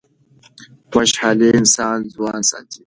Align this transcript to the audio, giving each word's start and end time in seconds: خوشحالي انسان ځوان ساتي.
خوشحالي 0.91 1.47
انسان 1.59 1.97
ځوان 2.13 2.39
ساتي. 2.49 2.79